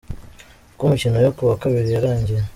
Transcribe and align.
Uko 0.73 0.81
imikino 0.87 1.17
yo 1.25 1.31
kuwa 1.35 1.55
Kabiri 1.61 1.87
yarangiye:. 1.95 2.41